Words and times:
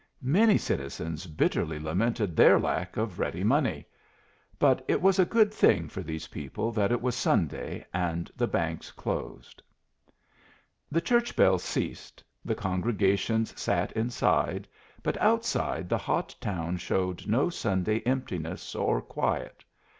Many 0.33 0.57
citizens 0.57 1.27
bitterly 1.27 1.77
lamented 1.79 2.35
their 2.35 2.59
lack 2.59 2.97
of 2.97 3.19
ready 3.19 3.43
money. 3.43 3.85
But 4.57 4.83
it 4.87 4.99
was 4.99 5.19
a 5.19 5.25
good 5.29 5.53
thing 5.53 5.87
for 5.89 6.01
these 6.01 6.29
people 6.29 6.71
that 6.71 6.91
it 6.91 7.03
was 7.03 7.15
Sunday, 7.15 7.85
and 7.93 8.31
the 8.35 8.47
banks 8.47 8.89
closed. 8.91 9.61
The 10.91 11.01
church 11.01 11.35
bells 11.35 11.63
ceased; 11.63 12.23
the 12.43 12.55
congregations 12.55 13.53
sat 13.61 13.91
inside, 13.91 14.67
but 15.03 15.17
outside 15.17 15.87
the 15.87 15.99
hot 15.99 16.33
town 16.41 16.77
showed 16.77 17.27
no 17.27 17.51
Sunday 17.51 17.99
emptiness 17.99 18.73
or 18.73 19.03
quiet. 19.03 19.63